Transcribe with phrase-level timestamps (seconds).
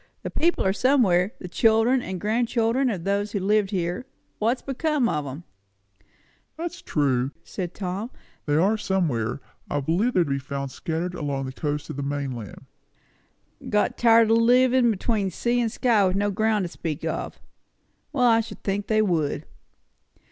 [0.23, 4.07] The people are somewhere the children and grandchildren of those that lived here;
[4.39, 5.43] what's become of 'em?"
[6.57, 8.09] "That's true," said Tom;
[8.47, 9.41] "they are somewhere.
[9.69, 12.65] I believe they are to be found scattered along the coast of the mainland."
[13.69, 17.39] "Got tired o' livin' between sea and sky with no ground to speak of.
[18.11, 19.45] Well, I should think they would!"